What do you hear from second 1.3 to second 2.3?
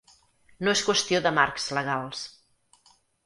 marcs legals.